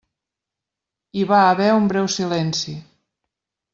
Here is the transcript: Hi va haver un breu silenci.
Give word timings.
Hi 1.19 1.27
va 1.33 1.41
haver 1.49 1.69
un 1.81 1.85
breu 1.93 2.09
silenci. 2.17 2.75